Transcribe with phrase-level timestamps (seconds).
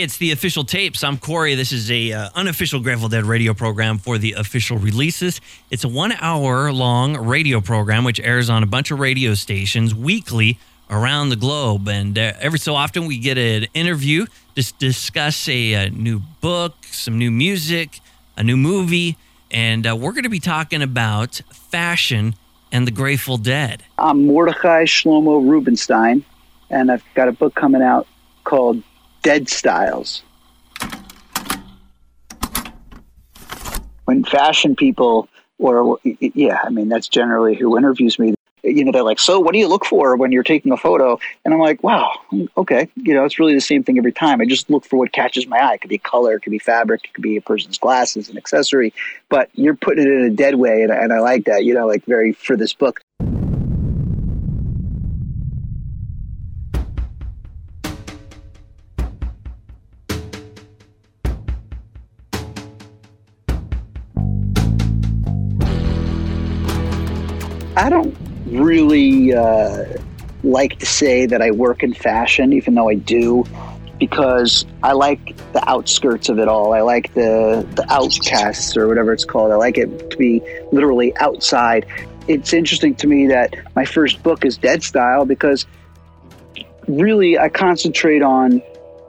[0.00, 1.02] It's the official tapes.
[1.02, 1.56] I'm Corey.
[1.56, 5.40] This is a uh, unofficial Grateful Dead radio program for the official releases.
[5.72, 9.96] It's a one hour long radio program which airs on a bunch of radio stations
[9.96, 10.56] weekly
[10.88, 11.88] around the globe.
[11.88, 16.76] And uh, every so often we get an interview to discuss a, a, new book,
[16.84, 17.98] some new music,
[18.36, 19.16] a new movie,
[19.50, 22.36] and uh, we're going to be talking about fashion
[22.70, 23.82] and the Grateful Dead.
[23.98, 26.24] I'm Mordechai Shlomo Rubinstein,
[26.70, 28.06] and I've got a book coming out
[28.44, 28.84] called
[29.22, 30.22] Dead Styles.
[34.04, 38.34] When fashion people, or yeah, I mean, that's generally who interviews me.
[38.64, 41.18] You know, they're like, So, what do you look for when you're taking a photo?
[41.44, 42.12] And I'm like, Wow,
[42.56, 42.88] okay.
[42.96, 44.40] You know, it's really the same thing every time.
[44.40, 45.74] I just look for what catches my eye.
[45.74, 48.36] It could be color, it could be fabric, it could be a person's glasses, an
[48.36, 48.94] accessory,
[49.28, 50.82] but you're putting it in a dead way.
[50.82, 53.00] And, and I like that, you know, like very for this book.
[67.78, 68.12] I don't
[68.46, 69.84] really uh,
[70.42, 73.44] like to say that I work in fashion, even though I do,
[74.00, 76.72] because I like the outskirts of it all.
[76.72, 79.52] I like the the outcasts or whatever it's called.
[79.52, 81.86] I like it to be literally outside.
[82.26, 85.64] It's interesting to me that my first book is Dead Style because
[86.88, 88.60] really I concentrate on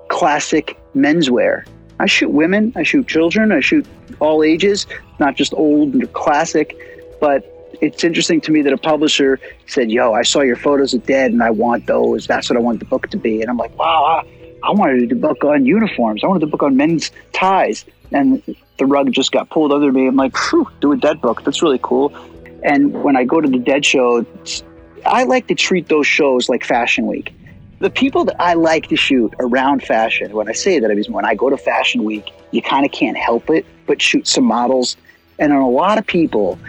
[0.10, 1.66] classic menswear.
[2.00, 3.88] I shoot women, I shoot children, I shoot
[4.20, 4.86] all ages,
[5.20, 6.78] not just old and classic,
[7.20, 11.06] but it's interesting to me that a publisher said, "Yo, I saw your photos of
[11.06, 12.28] Dead, and I want those.
[12.28, 15.10] That's what I want the book to be." And I'm like, "Wow, I, I wanted
[15.10, 16.24] the book on uniforms.
[16.24, 18.44] I wanted the book on men's ties." And
[18.78, 20.08] the rug just got pulled under me.
[20.08, 21.44] I'm like, "Phew, do a Dead book.
[21.44, 22.14] That's really cool."
[22.64, 24.26] And when I go to the Dead show,
[25.06, 27.34] I like to treat those shows like Fashion Week.
[27.80, 31.14] The people that I like to shoot around fashion, when I say that, I mean
[31.14, 34.44] when I go to Fashion Week, you kind of can't help it but shoot some
[34.44, 34.98] models.
[35.40, 36.60] And on a lot of people,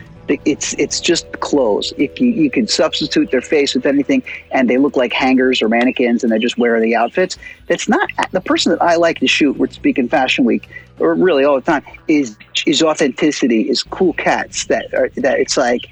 [0.45, 1.93] it's it's just clothes.
[1.97, 5.69] If you, you can substitute their face with anything, and they look like hangers or
[5.69, 7.37] mannequins, and they're just wear the outfits.
[7.67, 9.57] That's not the person that I like to shoot.
[9.57, 10.69] We're speaking Fashion Week,
[10.99, 11.85] or really all the time.
[12.09, 12.37] Is
[12.67, 13.69] is authenticity?
[13.69, 15.83] Is cool cats that are that it's like.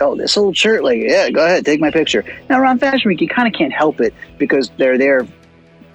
[0.00, 2.24] Oh, this old shirt, like, yeah, go ahead, take my picture.
[2.48, 5.26] Now, around Fashion Week, you kind of can't help it because they're there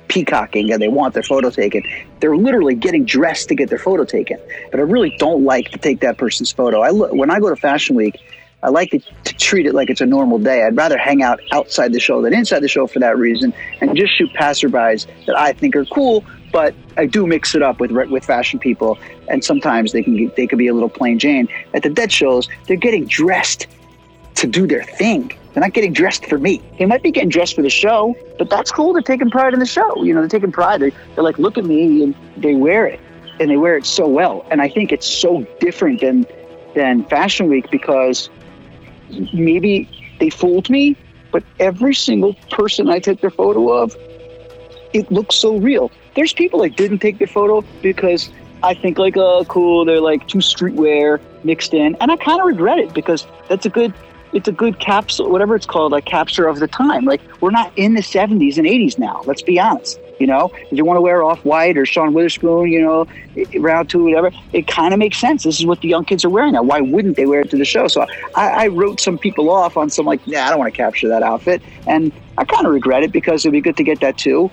[0.07, 1.83] peacocking and they want their photo taken.
[2.19, 4.37] They're literally getting dressed to get their photo taken.
[4.71, 6.81] But I really don't like to take that person's photo.
[6.81, 8.19] I look, when I go to Fashion Week,
[8.63, 10.63] I like to, to, treat it like it's a normal day.
[10.63, 13.93] I'd rather hang out outside the show than inside the show for that reason, and
[13.95, 16.23] just shoot passerbys that I think are cool.
[16.53, 18.97] But I do mix it up with with fashion people,
[19.27, 21.49] and sometimes they can they can be a little plain Jane.
[21.73, 23.67] At the dead shows, they're getting dressed
[24.43, 25.31] to do their thing.
[25.53, 26.61] They're not getting dressed for me.
[26.77, 28.91] They might be getting dressed for the show, but that's cool.
[28.91, 30.03] They're taking pride in the show.
[30.03, 30.81] You know, they're taking pride.
[30.81, 32.99] They're, they're like, look at me, and they wear it,
[33.39, 34.45] and they wear it so well.
[34.51, 36.25] And I think it's so different than
[36.75, 38.29] than Fashion Week because
[39.31, 39.87] maybe
[40.19, 40.97] they fooled me,
[41.31, 43.95] but every single person I took their photo of,
[44.91, 45.91] it looks so real.
[46.15, 48.31] There's people that didn't take their photo because
[48.63, 52.47] I think like, oh, cool, they're like too streetwear mixed in, and I kind of
[52.47, 53.93] regret it because that's a good
[54.33, 57.05] it's a good capsule, whatever it's called, a capture of the time.
[57.05, 59.21] Like we're not in the 70s and 80s now.
[59.25, 59.99] Let's be honest.
[60.19, 63.07] You know, if you want to wear off white or Sean Wotherspoon, you know,
[63.59, 65.43] round two, whatever, it kind of makes sense.
[65.43, 66.63] This is what the young kids are wearing now.
[66.63, 67.87] Why wouldn't they wear it to the show?
[67.87, 68.05] So
[68.35, 71.07] I, I wrote some people off on some like, yeah, I don't want to capture
[71.09, 74.17] that outfit, and I kind of regret it because it'd be good to get that
[74.17, 74.51] too.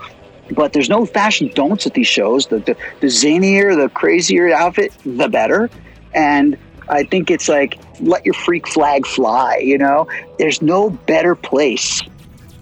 [0.51, 2.47] But there's no fashion don'ts at these shows.
[2.49, 5.71] The, the the zanier, the crazier outfit, the better.
[6.13, 6.57] And
[6.91, 10.09] I think it's like let your freak flag fly, you know?
[10.39, 12.03] There's no better place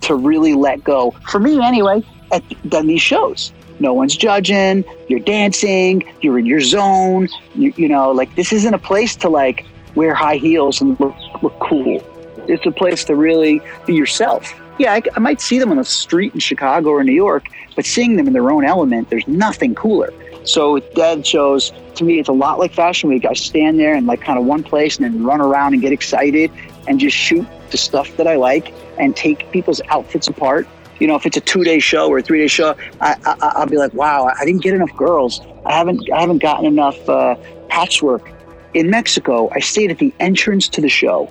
[0.02, 3.52] to really let go, for me anyway, at, than these shows.
[3.80, 8.74] No one's judging, you're dancing, you're in your zone, you, you know, like this isn't
[8.74, 12.02] a place to like wear high heels and look, look cool.
[12.48, 14.52] It's a place to really be yourself.
[14.78, 17.84] Yeah, I, I might see them on the street in Chicago or New York, but
[17.84, 20.12] seeing them in their own element, there's nothing cooler.
[20.48, 23.26] So with dead shows, to me, it's a lot like Fashion Week.
[23.26, 25.92] I stand there in like kind of one place and then run around and get
[25.92, 26.50] excited
[26.86, 30.66] and just shoot the stuff that I like and take people's outfits apart.
[31.00, 33.92] You know, if it's a two-day show or a three-day show, I, will be like,
[33.92, 35.42] "Wow, I didn't get enough girls.
[35.66, 37.36] I haven't, I haven't gotten enough uh,
[37.68, 38.32] patchwork."
[38.72, 41.30] In Mexico, I stayed at the entrance to the show,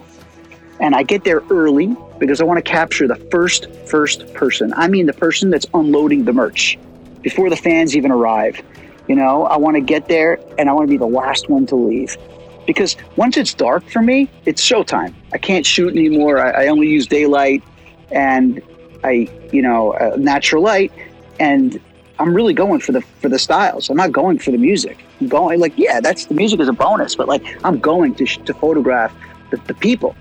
[0.80, 4.74] and I get there early because I want to capture the first first person.
[4.76, 6.78] I mean, the person that's unloading the merch
[7.24, 8.62] before the fans even arrive.
[9.08, 11.66] You know, I want to get there and I want to be the last one
[11.68, 12.18] to leave.
[12.66, 15.14] Because once it's dark for me, it's showtime.
[15.32, 16.40] I can't shoot anymore.
[16.40, 17.64] I, I only use daylight
[18.12, 18.62] and
[19.04, 20.92] I, you know, uh, natural light.
[21.40, 21.80] And
[22.20, 23.90] I'm really going for the for the styles.
[23.90, 25.06] I'm not going for the music.
[25.22, 28.26] I'm going like yeah, that's the music is a bonus, but like I'm going to
[28.26, 29.14] to photograph
[29.52, 30.16] the, the people.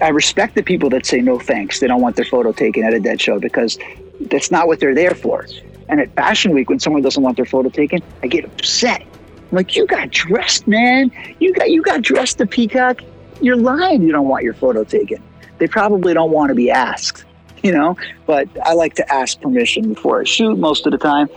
[0.00, 1.80] I respect the people that say no thanks.
[1.80, 3.78] They don't want their photo taken at a dead show because
[4.22, 5.46] that's not what they're there for.
[5.88, 9.02] And at Fashion Week, when someone doesn't want their photo taken, I get upset.
[9.02, 11.10] I'm like, you got dressed, man.
[11.40, 13.00] You got you got dressed to peacock.
[13.40, 14.02] You're lying.
[14.02, 15.22] You don't want your photo taken.
[15.58, 17.24] They probably don't want to be asked,
[17.62, 17.96] you know.
[18.26, 21.28] But I like to ask permission before I shoot most of the time.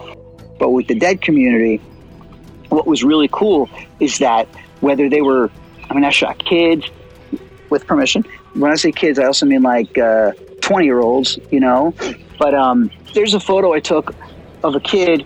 [0.59, 1.77] But with the dead community,
[2.69, 3.69] what was really cool
[3.99, 4.47] is that
[4.81, 5.49] whether they were,
[5.89, 6.85] I mean, I shot kids
[7.69, 8.25] with permission.
[8.53, 11.93] When I say kids, I also mean like 20 uh, year olds, you know.
[12.37, 14.13] But um, there's a photo I took
[14.63, 15.25] of a kid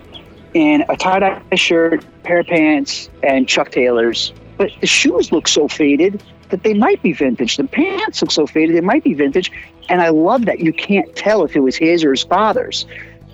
[0.54, 4.32] in a tie dye shirt, pair of pants, and Chuck Taylors.
[4.56, 7.56] But the shoes look so faded that they might be vintage.
[7.56, 9.52] The pants look so faded, they might be vintage.
[9.88, 12.86] And I love that you can't tell if it was his or his father's.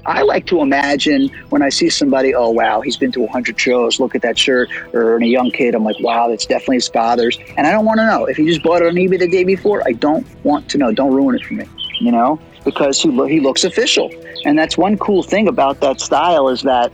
[0.05, 4.01] I like to imagine when I see somebody, oh, wow, he's been to 100 shows,
[4.01, 6.89] look at that shirt, or in a young kid, I'm like, wow, that's definitely his
[6.89, 7.39] father's.
[7.57, 8.25] And I don't want to know.
[8.25, 10.91] If he just bought it on eBay the day before, I don't want to know.
[10.91, 11.67] Don't ruin it for me,
[12.01, 14.11] you know, because he, lo- he looks official.
[14.44, 16.93] And that's one cool thing about that style is that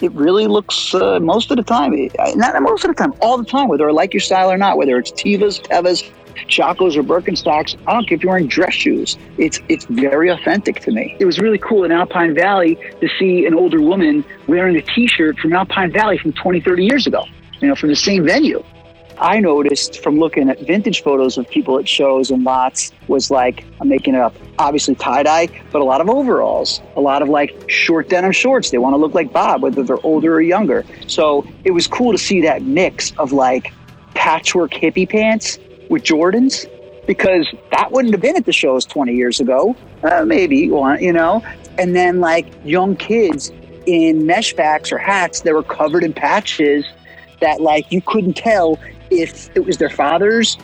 [0.00, 1.94] it really looks uh, most of the time,
[2.34, 4.76] not most of the time, all the time, whether I like your style or not,
[4.76, 6.10] whether it's Tevas, Tevas,
[6.48, 7.76] Chacos or Birkenstocks.
[7.86, 9.16] I don't care if you're wearing dress shoes.
[9.38, 11.16] It's it's very authentic to me.
[11.18, 15.38] It was really cool in Alpine Valley to see an older woman wearing a T-shirt
[15.38, 17.24] from Alpine Valley from 20, 30 years ago.
[17.60, 18.62] You know, from the same venue.
[19.18, 23.64] I noticed from looking at vintage photos of people at shows and lots was like,
[23.80, 27.28] I'm making it up, obviously tie dye, but a lot of overalls, a lot of
[27.28, 28.70] like short denim shorts.
[28.70, 30.84] They want to look like Bob, whether they're older or younger.
[31.06, 33.72] So it was cool to see that mix of like
[34.14, 35.58] patchwork hippie pants
[35.88, 36.66] with Jordans
[37.06, 39.76] because that wouldn't have been at the shows 20 years ago.
[40.02, 41.42] Uh, maybe, you know,
[41.78, 43.50] and then like young kids
[43.86, 46.84] in mesh packs or hats that were covered in patches
[47.40, 48.78] that like you couldn't tell
[49.10, 50.58] if it was their father's.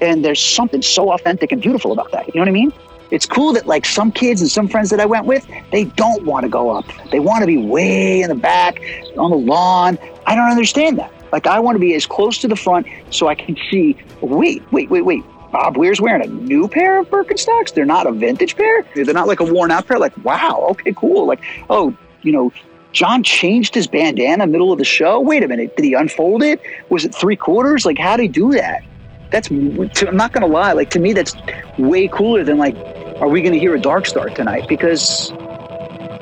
[0.00, 2.26] And there's something so authentic and beautiful about that.
[2.28, 2.72] You know what I mean?
[3.10, 6.24] It's cool that like some kids and some friends that I went with, they don't
[6.24, 6.84] want to go up.
[7.10, 8.80] They want to be way in the back
[9.16, 9.98] on the lawn.
[10.26, 11.12] I don't understand that.
[11.32, 13.96] Like I want to be as close to the front so I can see.
[14.20, 15.22] Wait, wait, wait, wait.
[15.50, 17.72] Bob Weir's wearing a new pair of Birkenstocks.
[17.72, 18.84] They're not a vintage pair.
[18.94, 19.98] They're not like a worn out pair.
[19.98, 21.26] Like wow, okay, cool.
[21.26, 22.52] Like oh, you know,
[22.92, 25.20] John changed his bandana middle of the show.
[25.20, 26.60] Wait a minute, did he unfold it?
[26.88, 27.84] Was it three quarters?
[27.84, 28.82] Like, how did he do that?
[29.30, 30.72] That's I'm not gonna lie.
[30.72, 31.36] Like to me, that's
[31.78, 32.76] way cooler than like,
[33.20, 34.66] are we gonna hear a Dark Star tonight?
[34.68, 35.32] Because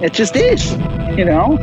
[0.01, 0.73] it just is,
[1.17, 1.57] you know.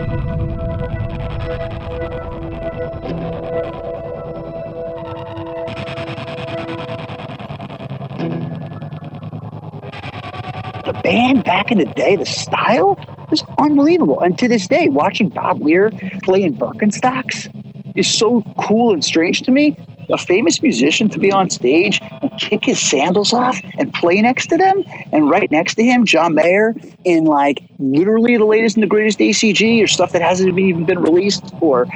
[10.86, 12.98] The band back in the day, the style,
[13.34, 14.20] was unbelievable.
[14.20, 15.92] And to this day, watching Bob Weir
[16.22, 17.50] play in Birkenstocks
[17.96, 19.76] is so cool and strange to me.
[20.10, 24.48] A famous musician to be on stage and kick his sandals off and play next
[24.48, 24.84] to them,
[25.14, 26.76] and right next to him, John Mayer
[27.06, 31.00] in like literally the latest and the greatest ACG or stuff that hasn't even been
[31.00, 31.88] released, or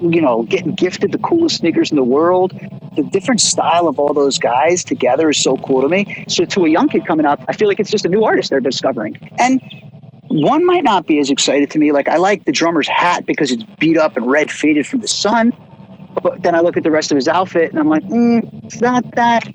[0.00, 2.52] you know, getting gifted the coolest sneakers in the world.
[2.96, 6.24] The different style of all those guys together is so cool to me.
[6.28, 8.50] So to a young kid coming up, I feel like it's just a new artist
[8.50, 9.16] they're discovering.
[9.38, 9.62] And
[10.42, 11.92] one might not be as excited to me.
[11.92, 15.08] Like I like the drummer's hat because it's beat up and red, faded from the
[15.08, 15.52] sun.
[16.22, 18.80] But then I look at the rest of his outfit and I'm like, mm, it's
[18.80, 19.46] not that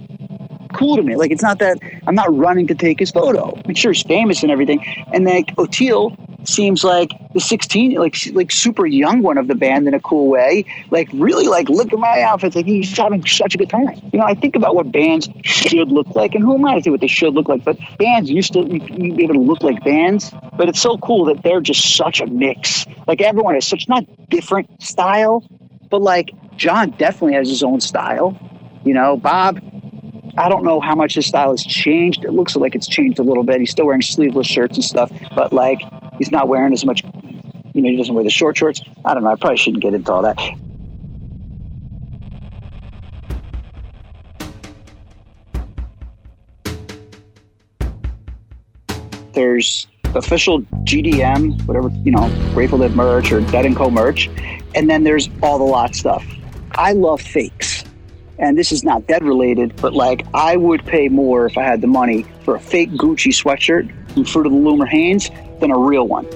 [0.74, 1.16] cool to me.
[1.16, 3.54] Like it's not that I'm not running to take his photo.
[3.56, 4.86] I mean, sure, he's famous and everything.
[5.14, 6.16] And like Oteil
[6.48, 10.28] seems like the 16, like like super young one of the band in a cool
[10.28, 10.66] way.
[10.90, 12.56] Like really, like look at my outfits.
[12.56, 13.90] Like he's having such a good time.
[14.12, 16.84] You know, I think about what bands should look like, and who am I to
[16.84, 17.64] say what they should look like?
[17.64, 20.32] But bands used to be able to look like bands.
[20.58, 22.86] But it's so cool that they're just such a mix.
[23.08, 25.44] Like everyone has such not different style,
[25.90, 28.38] but like John definitely has his own style.
[28.84, 29.60] You know, Bob
[30.38, 32.24] I don't know how much his style has changed.
[32.24, 33.60] It looks like it's changed a little bit.
[33.60, 35.82] He's still wearing sleeveless shirts and stuff, but like
[36.18, 37.04] he's not wearing as much.
[37.74, 38.82] You know, he doesn't wear the short shorts.
[39.06, 39.32] I don't know.
[39.32, 40.38] I probably shouldn't get into all that.
[49.34, 54.30] There's official GDM, whatever you know, Grateful Dead merch or Dead and Co merch,
[54.76, 56.26] and then there's all the lot stuff.
[56.74, 57.71] I love fakes
[58.42, 61.80] and this is not dead related, but like I would pay more if I had
[61.80, 65.30] the money for a fake Gucci sweatshirt from Fruit of the Loom or Hanes
[65.60, 66.28] than a real one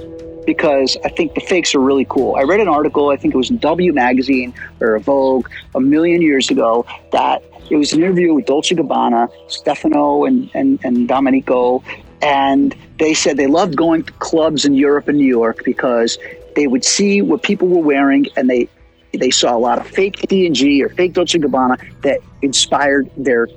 [0.45, 2.35] because I think the fakes are really cool.
[2.35, 6.21] I read an article, I think it was in W Magazine or Vogue a million
[6.21, 11.83] years ago, that it was an interview with Dolce Gabbana, Stefano, and, and, and Domenico.
[12.21, 16.19] and they said they loved going to clubs in Europe and New York because
[16.55, 18.69] they would see what people were wearing and they
[19.15, 23.47] they saw a lot of fake D&G or fake Dolce & Gabbana that inspired their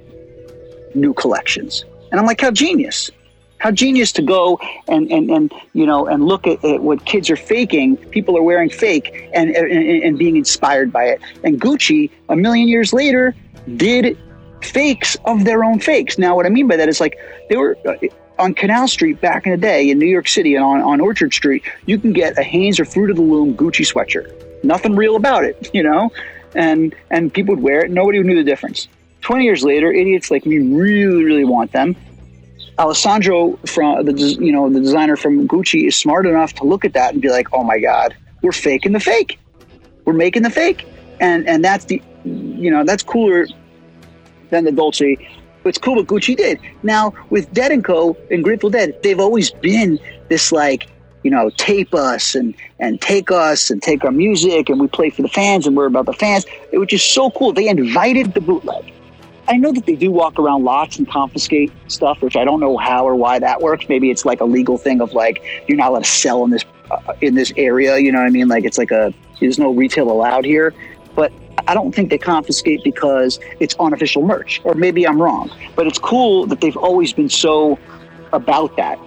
[0.95, 1.85] new collections.
[2.11, 3.11] And I'm like, how genius.
[3.59, 7.29] How genius to go and, and, and you know and look at, at what kids
[7.29, 11.21] are faking, people are wearing fake and, and, and being inspired by it.
[11.43, 13.35] And Gucci, a million years later,
[13.77, 14.17] did
[14.63, 16.19] fakes of their own fakes.
[16.19, 17.97] Now, what I mean by that is like they were uh,
[18.39, 21.35] on Canal Street back in the day in New York City and on, on Orchard
[21.35, 24.48] Street, you can get a Hanes or Fruit of the Loom Gucci sweatshirt.
[24.63, 26.11] Nothing real about it, you know?
[26.55, 27.91] And and people would wear it.
[27.91, 28.89] Nobody would knew the difference.
[29.21, 31.97] 20 years later, idiots like me really, really want them.
[32.79, 36.93] Alessandro from the you know the designer from Gucci is smart enough to look at
[36.95, 39.39] that and be like, "Oh my God, we're faking the fake.
[40.05, 40.87] We're making the fake,"
[41.21, 43.47] and and that's the you know that's cooler
[44.51, 45.17] than the Dolce
[45.69, 46.59] it's cool what Gucci did.
[46.83, 48.17] Now with Dead and Co.
[48.31, 49.99] and Grateful Dead, they've always been
[50.29, 50.89] this like,
[51.29, 55.11] you know, tape us and and take us and take our music and we play
[55.11, 57.53] for the fans and we're about the fans, which is so cool.
[57.53, 58.95] They invited the bootleg.
[59.47, 62.79] I know that they do walk around lots and confiscate stuff, which I don't know
[62.79, 63.85] how or why that works.
[63.91, 66.65] Maybe it's like a legal thing of like you're not allowed to sell in this
[66.91, 67.99] uh, in this area.
[67.99, 68.49] You know what I mean?
[68.49, 70.73] Like it's like a there's no retail allowed here.
[71.15, 71.31] But
[71.67, 75.51] I don't think they confiscate because it's unofficial merch, or maybe I'm wrong.
[75.77, 77.79] But it's cool that they've always been so
[78.33, 78.99] about that.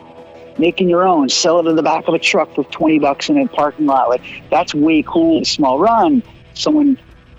[0.57, 3.37] Making your own, sell it in the back of a truck for 20 bucks in
[3.37, 4.09] a parking lot.
[4.09, 5.43] Like, that's way cool.
[5.45, 6.23] Small run.
[6.53, 6.97] Someone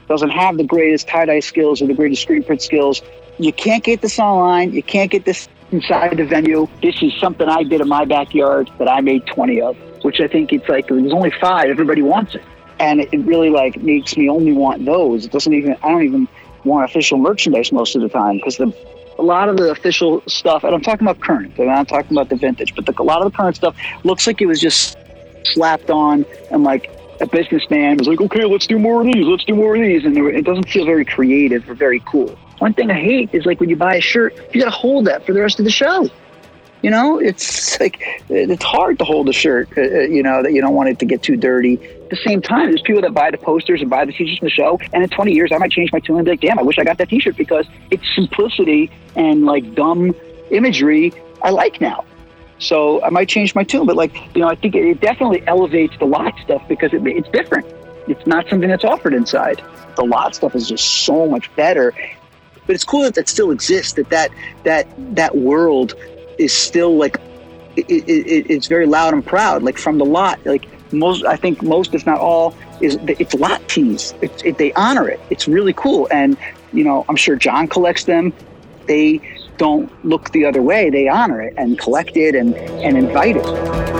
[0.08, 3.02] doesn't have the greatest tie dye skills or the greatest screen print skills.
[3.38, 4.72] You can't get this online.
[4.72, 6.68] You can't get this inside the venue.
[6.82, 10.28] This is something I did in my backyard that I made 20 of, which I
[10.28, 11.66] think it's like there's only five.
[11.66, 12.42] Everybody wants it
[12.82, 15.24] and it really like makes me only want those.
[15.24, 16.28] It doesn't even I don't even
[16.64, 18.74] want official merchandise most of the time because the
[19.18, 22.28] a lot of the official stuff, and I'm talking about current, I'm not talking about
[22.28, 24.96] the vintage, but the, a lot of the current stuff looks like it was just
[25.44, 26.90] slapped on and like
[27.20, 30.04] a businessman was like, okay, let's do more of these, let's do more of these.
[30.04, 32.36] And it doesn't feel very creative or very cool.
[32.58, 35.06] One thing I hate is like when you buy a shirt, you got to hold
[35.06, 36.08] that for the rest of the show.
[36.82, 40.52] You know, it's like it's hard to hold a shirt, uh, uh, you know, that
[40.52, 41.80] you don't want it to get too dirty.
[42.12, 44.50] The same time, there's people that buy the posters and buy the t-shirts from the
[44.50, 46.62] show, and in 20 years, I might change my tune and be like, damn, I
[46.62, 50.14] wish I got that t-shirt because it's simplicity and like dumb
[50.50, 52.04] imagery I like now.
[52.58, 55.96] So I might change my tune, but like, you know, I think it definitely elevates
[55.98, 57.64] the lot stuff because it, it's different.
[58.06, 59.62] It's not something that's offered inside.
[59.96, 61.94] The lot stuff is just so much better
[62.66, 64.30] but it's cool that that still exists that that
[64.64, 65.94] that that world
[66.38, 67.16] is still like
[67.76, 71.62] it, it, it's very loud and proud like from the lot like most i think
[71.62, 75.20] most if not all is it's lot tees it, they honor it.
[75.30, 76.08] It's really cool.
[76.10, 76.36] And
[76.72, 78.32] you know i'm sure john collects them.
[78.86, 79.20] They
[79.58, 80.90] don't look the other way.
[80.90, 83.92] They honor it and collect it and and invite it.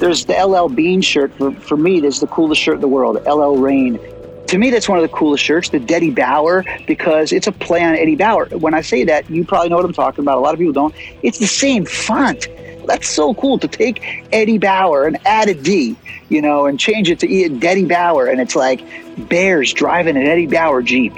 [0.00, 1.30] There's the LL Bean shirt.
[1.34, 4.00] For, for me, that's the coolest shirt in the world, LL Rain.
[4.50, 7.84] To me, that's one of the coolest shirts, the Eddie Bauer, because it's a play
[7.84, 8.46] on Eddie Bauer.
[8.46, 10.38] When I say that, you probably know what I'm talking about.
[10.38, 10.92] A lot of people don't.
[11.22, 12.48] It's the same font.
[12.84, 14.02] That's so cool to take
[14.32, 15.94] Eddie Bauer and add a D,
[16.28, 17.32] you know, and change it to
[17.64, 18.26] Eddie Bauer.
[18.26, 18.82] And it's like
[19.28, 21.14] Bears driving an Eddie Bauer Jeep.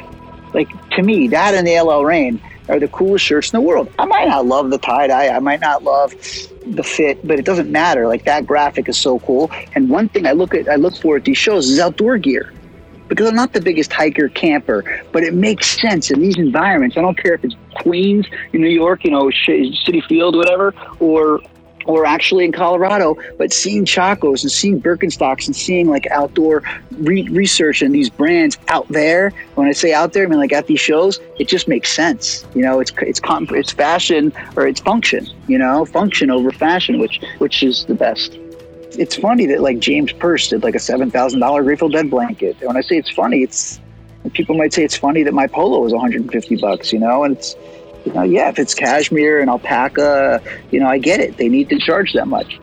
[0.53, 3.91] Like, to me, that and the LL Rain are the coolest shirts in the world.
[3.99, 5.29] I might not love the tie dye.
[5.29, 6.11] I might not love
[6.67, 8.07] the fit, but it doesn't matter.
[8.07, 9.51] Like that graphic is so cool.
[9.75, 12.53] And one thing I look at, I look for at these shows is outdoor gear
[13.09, 16.97] because I'm not the biggest hiker camper, but it makes sense in these environments.
[16.97, 21.41] I don't care if it's Queens New York, you know, Citi Field, whatever, or
[21.87, 27.29] or actually in Colorado, but seeing Chacos and seeing Birkenstocks and seeing like outdoor re-
[27.29, 29.33] research and these brands out there.
[29.55, 32.45] When I say out there, I mean like at these shows, it just makes sense.
[32.55, 35.27] You know, it's it's it's fashion or it's function.
[35.49, 38.39] You know, function over fashion, which which is the best.
[38.99, 42.57] It's funny that like James Perse did like a seven thousand dollar Grateful Dead blanket.
[42.61, 43.81] And When I say it's funny, it's
[44.33, 46.93] people might say it's funny that my polo was 150 bucks.
[46.93, 47.57] You know, and it's
[48.05, 51.37] you know, yeah, if it's cashmere and alpaca, you know, I get it.
[51.37, 52.59] They need to charge that much.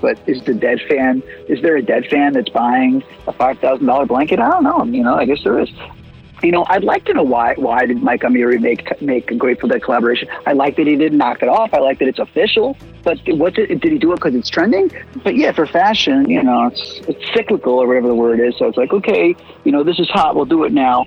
[0.00, 1.22] But is the dead fan?
[1.48, 4.40] Is there a dead fan that's buying a five thousand dollar blanket?
[4.40, 4.84] I don't know.
[4.84, 5.70] You know, I guess there is.
[6.44, 7.54] You know, I'd like to know why.
[7.56, 10.28] Why did Mike Amiri make make a Grateful Dead collaboration?
[10.46, 11.72] I like that he didn't knock it off.
[11.72, 12.76] I like that it's official.
[13.02, 14.90] But what did, did he do it because it's trending?
[15.22, 18.56] But yeah, for fashion, you know, it's it's cyclical or whatever the word is.
[18.58, 19.34] So it's like, okay,
[19.64, 20.36] you know, this is hot.
[20.36, 21.06] We'll do it now.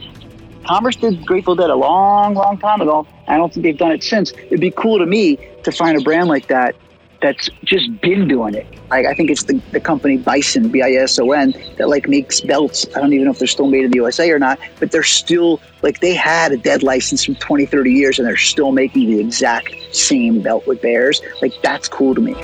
[0.65, 3.07] Converse did Grateful Dead a long, long time ago.
[3.27, 4.31] I don't think they've done it since.
[4.31, 6.75] It'd be cool to me to find a brand like that
[7.21, 8.65] that's just been doing it.
[8.91, 12.07] I, I think it's the, the company Bison, B I S O N, that like
[12.07, 12.85] makes belts.
[12.95, 15.03] I don't even know if they're still made in the USA or not, but they're
[15.03, 19.07] still like they had a dead license from 20, 30 years and they're still making
[19.07, 21.21] the exact same belt with bears.
[21.41, 22.35] Like that's cool to me.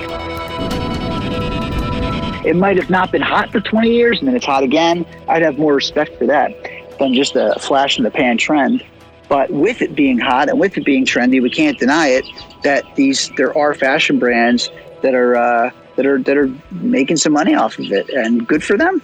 [2.45, 5.05] It might have not been hot for 20 years and then it's hot again.
[5.29, 6.51] I'd have more respect for that
[6.99, 8.83] than just a flash in the pan trend.
[9.29, 12.25] But with it being hot and with it being trendy, we can't deny it
[12.63, 14.69] that these there are fashion brands
[15.01, 18.63] that are uh, that are that are making some money off of it, and good
[18.63, 19.01] for them.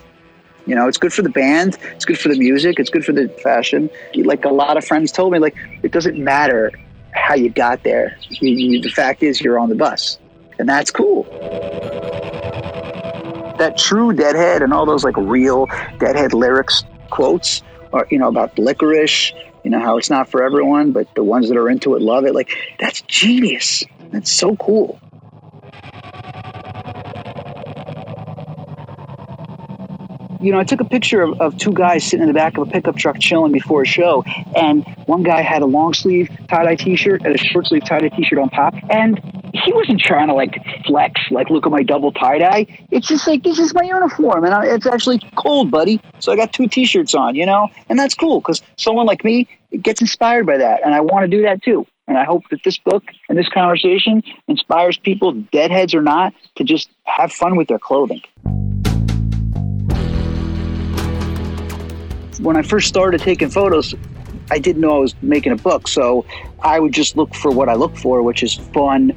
[0.65, 3.11] You know, it's good for the band, it's good for the music, it's good for
[3.11, 3.89] the fashion.
[4.15, 6.71] Like a lot of friends told me, like it doesn't matter
[7.11, 8.17] how you got there.
[8.29, 10.19] You, you, the fact is, you're on the bus,
[10.59, 11.23] and that's cool.
[13.57, 15.65] That true Deadhead and all those like real
[15.99, 20.91] Deadhead lyrics quotes are you know about licorice you know how it's not for everyone
[20.91, 22.33] but the ones that are into it love it.
[22.33, 23.83] Like that's genius.
[24.11, 24.99] That's so cool.
[30.41, 32.65] You know, I took a picture of, of, two guys sitting in the back of
[32.65, 34.23] a pickup truck chilling before a show,
[34.55, 37.83] and one guy had a long sleeve tie dye t shirt and a short sleeve
[37.83, 39.19] tie dye t shirt on top, and
[39.53, 42.65] he wasn't trying to like flex, like look at my double tie dye.
[42.91, 46.01] It's just like this is my uniform, and I, it's actually cold, buddy.
[46.19, 49.23] So I got two t shirts on, you know, and that's cool because someone like
[49.23, 49.47] me
[49.81, 51.85] gets inspired by that, and I want to do that too.
[52.07, 56.63] And I hope that this book and this conversation inspires people, deadheads or not, to
[56.63, 58.21] just have fun with their clothing.
[62.39, 63.93] when I first started taking photos,
[64.51, 65.87] I didn't know I was making a book.
[65.87, 66.25] So
[66.61, 69.13] I would just look for what I look for, which is fun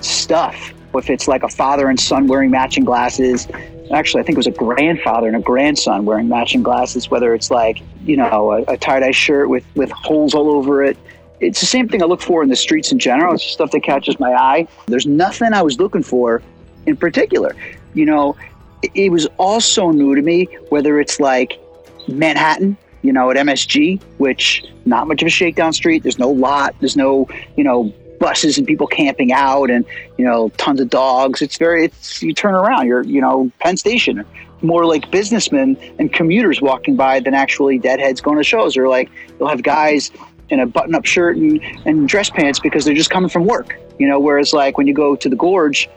[0.00, 0.72] stuff.
[0.94, 3.46] If it's like a father and son wearing matching glasses,
[3.92, 7.50] actually, I think it was a grandfather and a grandson wearing matching glasses, whether it's
[7.50, 10.96] like, you know, a, a tie dye shirt with, with holes all over it.
[11.38, 13.34] It's the same thing I look for in the streets in general.
[13.34, 14.68] It's stuff that catches my eye.
[14.86, 16.42] There's nothing I was looking for
[16.86, 17.54] in particular.
[17.92, 18.36] You know,
[18.82, 21.60] it, it was also new to me, whether it's like,
[22.08, 26.02] Manhattan, you know, at MSG, which not much of a shakedown street.
[26.02, 26.74] There's no lot.
[26.80, 29.84] There's no, you know, buses and people camping out and,
[30.16, 31.42] you know, tons of dogs.
[31.42, 34.24] It's very, it's, you turn around, you're, you know, Penn Station,
[34.62, 38.76] more like businessmen and commuters walking by than actually deadheads going to shows.
[38.76, 40.10] Or like, you'll have guys
[40.48, 43.78] in a button up shirt and, and dress pants because they're just coming from work,
[43.98, 45.88] you know, whereas like when you go to the gorge,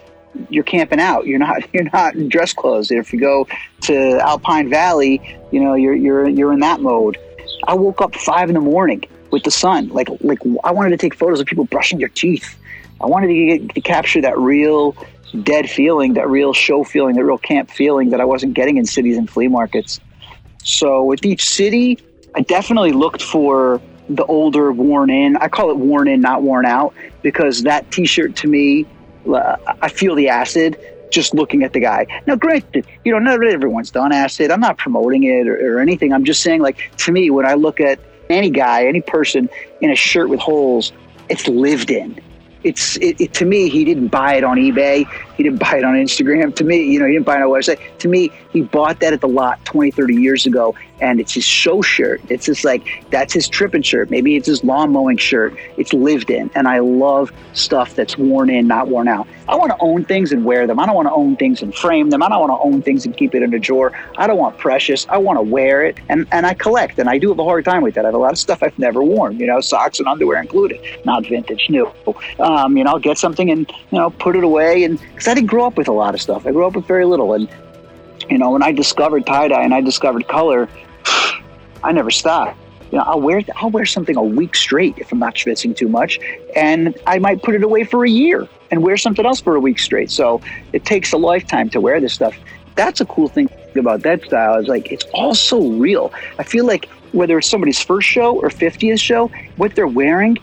[0.49, 1.25] you're camping out.
[1.25, 2.91] You're not you're not in dress clothes.
[2.91, 3.47] If you go
[3.82, 7.17] to Alpine Valley, you know you're you're you're in that mode.
[7.67, 9.89] I woke up five in the morning with the sun.
[9.89, 12.58] Like like I wanted to take photos of people brushing their teeth.
[13.02, 14.96] I wanted to, get, to capture that real
[15.44, 18.86] dead feeling, that real show feeling, that real camp feeling that I wasn't getting in
[18.86, 20.00] cities and flea markets.
[20.63, 22.00] So with each city,
[22.36, 25.38] I definitely looked for the older, worn in.
[25.38, 28.86] I call it worn in, not worn out, because that T-shirt to me
[29.82, 30.78] I feel the acid
[31.12, 32.06] just looking at the guy.
[32.28, 34.52] Now, granted, you know, not everyone's done acid.
[34.52, 36.13] I'm not promoting it or, or, anything.
[36.13, 39.50] I'm just saying, like, to me, when I look at any guy, any person
[39.82, 40.92] in a shirt with holes,
[41.30, 42.20] it's lived in.
[42.63, 45.08] It's it, it, to me he didn't buy it on ebay
[45.39, 46.54] he didn't buy it on instagram.
[46.56, 47.80] To me you know he didn't buy it on a website.
[47.99, 51.45] To me he bought that at the lot 20 30 years ago and it's his
[51.45, 52.19] show shirt.
[52.28, 54.10] It's just like that's his tripping shirt.
[54.10, 55.56] Maybe it's his lawn mowing shirt.
[55.78, 59.28] It's lived in and i love stuff that's worn in not worn out.
[59.47, 60.78] I want to own things and wear them.
[60.78, 62.21] I don't want to own things and frame them.
[62.21, 63.93] I don't want to own things and keep it in a drawer.
[64.17, 65.08] I don't want precious.
[65.08, 67.63] I want to wear it and and i collect and i do have a hard
[67.63, 68.04] time with that.
[68.04, 70.80] I have a lot of stuff i've never worn you know socks and underwear included.
[71.06, 71.91] Not vintage new.
[72.39, 74.84] Um, you know, I'll get something and you know put it away.
[74.84, 74.99] And
[75.30, 77.34] I didn't grow up with a lot of stuff, I grew up with very little.
[77.34, 77.50] And
[78.30, 80.68] you know, when I discovered tie dye and I discovered color,
[81.84, 82.58] I never stopped.
[82.92, 85.88] You know, I'll wear I'll wear something a week straight if I'm not schwitzing too
[85.88, 86.20] much,
[86.56, 89.60] and I might put it away for a year and wear something else for a
[89.60, 90.12] week straight.
[90.12, 90.42] So
[90.74, 92.36] it takes a lifetime to wear this stuff.
[92.76, 96.12] That's a cool thing about that style is like it's all so real.
[96.39, 100.38] I feel like whether it's somebody's first show or 50th show, what they're wearing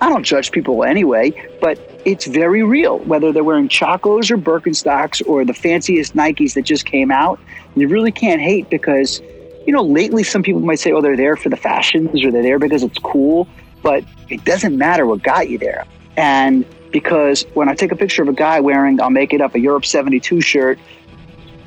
[0.00, 3.00] I don't judge people anyway, but it's very real.
[3.00, 7.40] Whether they're wearing Chacos or Birkenstocks or the fanciest Nikes that just came out,
[7.74, 9.20] you really can't hate because,
[9.66, 12.44] you know, lately some people might say, oh, they're there for the fashions or they're
[12.44, 13.48] there because it's cool,
[13.82, 15.84] but it doesn't matter what got you there.
[16.16, 19.56] And because when I take a picture of a guy wearing, I'll make it up,
[19.56, 20.78] a Europe 72 shirt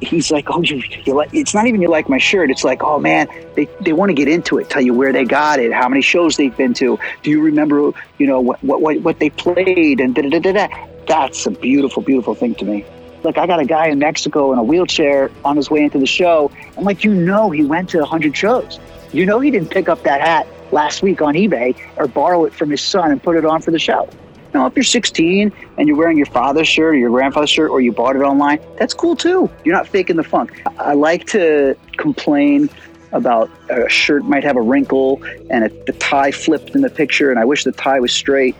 [0.01, 2.49] he's like, oh, you, you like, it's not even you like my shirt.
[2.49, 5.25] It's like, oh man, they, they want to get into it, tell you where they
[5.25, 6.99] got it, how many shows they've been to.
[7.23, 10.67] Do you remember, you know, what, what, what they played and da da da da.
[11.07, 12.85] That's a beautiful, beautiful thing to me.
[13.23, 16.05] Like I got a guy in Mexico in a wheelchair on his way into the
[16.05, 16.51] show.
[16.77, 18.79] I'm like, you know, he went to 100 shows.
[19.11, 22.53] You know, he didn't pick up that hat last week on eBay or borrow it
[22.53, 24.07] from his son and put it on for the show.
[24.53, 27.81] Know, if you're 16 and you're wearing your father's shirt or your grandfather's shirt or
[27.81, 29.49] you bought it online, that's cool too.
[29.63, 30.61] You're not faking the funk.
[30.79, 32.69] I like to complain
[33.11, 37.31] about a shirt might have a wrinkle and a, the tie flipped in the picture,
[37.31, 38.55] and I wish the tie was straight.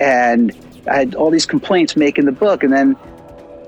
[0.00, 0.56] And
[0.88, 2.96] I had all these complaints making the book, and then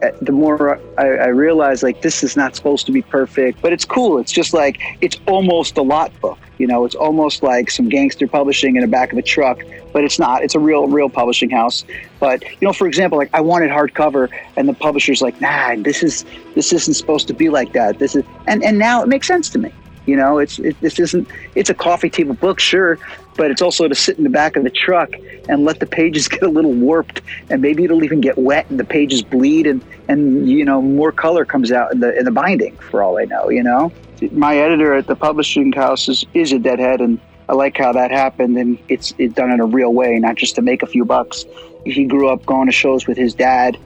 [0.04, 3.72] Uh, the more I, I realized, like, this is not supposed to be perfect, but
[3.72, 4.18] it's cool.
[4.18, 6.38] It's just like it's almost a lot book.
[6.58, 9.60] You know, it's almost like some gangster publishing in the back of a truck,
[9.92, 10.42] but it's not.
[10.42, 11.84] It's a real, real publishing house.
[12.20, 16.02] But you know, for example, like I wanted hardcover, and the publisher's like, "Nah, this
[16.02, 17.98] is this isn't supposed to be like that.
[17.98, 19.72] This is," and and now it makes sense to me.
[20.06, 21.28] You know, it's it, this isn't.
[21.54, 22.98] It's a coffee table book, sure,
[23.36, 25.10] but it's also to sit in the back of the truck
[25.48, 28.78] and let the pages get a little warped, and maybe it'll even get wet, and
[28.78, 32.30] the pages bleed, and and you know more color comes out in the in the
[32.30, 32.76] binding.
[32.76, 33.92] For all I know, you know
[34.32, 38.10] my editor at the publishing house is, is a deadhead, and I like how that
[38.10, 41.04] happened, and it's it done in a real way, not just to make a few
[41.04, 41.44] bucks.
[41.84, 43.78] He grew up going to shows with his dad,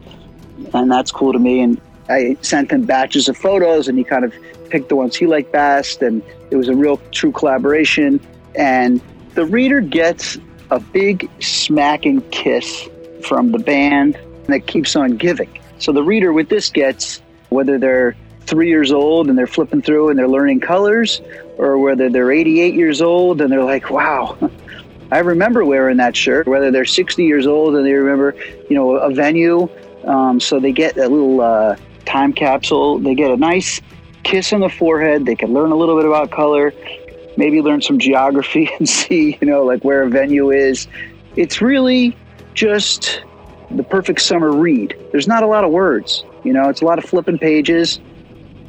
[0.73, 1.61] and that's cool to me.
[1.61, 4.33] And I sent him batches of photos, and he kind of
[4.69, 8.21] picked the ones he liked best, and it was a real true collaboration.
[8.55, 9.01] And
[9.35, 10.39] the reader gets
[10.71, 12.89] a big smacking kiss
[13.23, 15.51] from the band that keeps on giving.
[15.79, 20.09] So the reader with this gets whether they're three years old and they're flipping through
[20.09, 21.21] and they're learning colors,
[21.57, 24.37] or whether they're 88 years old and they're like, wow,
[25.13, 28.35] I remember wearing that shirt, whether they're 60 years old and they remember,
[28.69, 29.69] you know, a venue.
[30.05, 32.99] Um, so they get a little uh, time capsule.
[32.99, 33.81] They get a nice
[34.29, 35.25] kiss on the forehead.
[35.25, 36.73] They can learn a little bit about color,
[37.39, 40.87] maybe learn some geography and see, you know, like where a venue is.
[41.37, 42.17] It's really
[42.55, 43.23] just
[43.71, 44.95] the perfect summer read.
[45.13, 48.01] There's not a lot of words, you know, it's a lot of flipping pages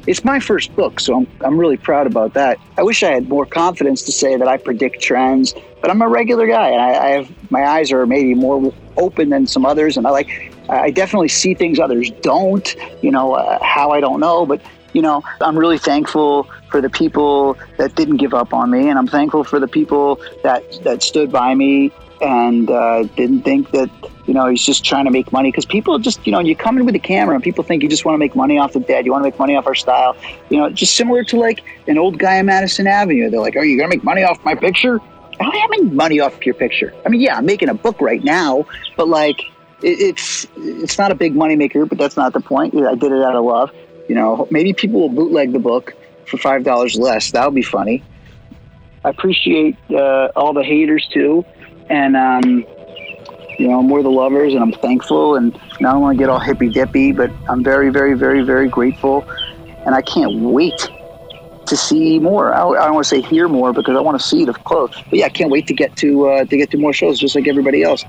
[0.06, 2.58] it's my first book, so I'm, I'm really proud about that.
[2.78, 6.08] I wish I had more confidence to say that I predict trends, but I'm a
[6.08, 9.96] regular guy, and I, I have my eyes are maybe more open than some others,
[9.96, 12.74] and I like I definitely see things others don't.
[13.02, 16.90] You know uh, how I don't know, but you know I'm really thankful for the
[16.90, 21.02] people that didn't give up on me, and I'm thankful for the people that that
[21.02, 23.90] stood by me and uh, didn't think that
[24.26, 25.50] you know he's just trying to make money.
[25.50, 27.88] Because people just you know you come in with a camera and people think you
[27.88, 29.74] just want to make money off the dead you want to make money off our
[29.74, 30.16] style.
[30.48, 33.30] You know just similar to like an old guy on madison avenue.
[33.30, 35.00] They're like are you gonna make money off my picture?
[35.40, 36.94] I am making money off your picture.
[37.04, 39.40] I mean yeah i'm making a book right now but like
[39.82, 42.74] it, it's it's not a big money maker but that's not the point.
[42.74, 43.72] I did it out of love
[44.10, 45.94] you know maybe people will bootleg the book
[46.26, 48.02] for five dollars less that would be funny
[49.04, 51.44] i appreciate uh, all the haters too
[51.88, 52.64] and um,
[53.60, 55.36] you know, we're the lovers, and I'm thankful.
[55.36, 58.68] And I don't want to get all hippy dippy, but I'm very, very, very, very
[58.68, 59.28] grateful,
[59.84, 60.88] and I can't wait
[61.66, 62.54] to see more.
[62.54, 64.64] I, I don't want to say hear more because I want to see it up
[64.64, 64.94] close.
[65.10, 67.34] But yeah, I can't wait to get to uh, to get to more shows, just
[67.34, 68.02] like everybody else.